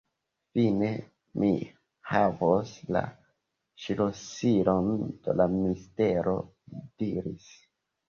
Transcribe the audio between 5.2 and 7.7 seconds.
de la mistero, li diris.